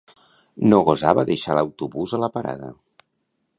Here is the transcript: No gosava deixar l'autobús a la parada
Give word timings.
No 0.71 0.79
gosava 0.87 1.27
deixar 1.31 1.59
l'autobús 1.59 2.17
a 2.19 2.23
la 2.25 2.33
parada 2.39 2.73